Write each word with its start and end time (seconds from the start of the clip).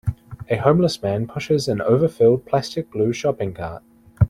A 0.49 0.55
homeless 0.55 0.99
man 1.03 1.27
pushes 1.27 1.67
an 1.67 1.79
overfilled 1.79 2.47
plastic 2.47 2.89
blue 2.89 3.13
shopping 3.13 3.53
cart. 3.53 3.83